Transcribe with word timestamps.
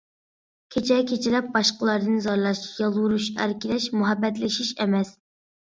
كېچە-كېچىلەپ 0.75 1.51
باشقىلاردىن 1.57 2.17
زارلاش، 2.29 2.63
يالۋۇرۇش، 2.81 3.29
ئەركىلەش 3.39 3.89
مۇھەببەتلىشىش 4.01 4.77
ئەمەس. 4.83 5.17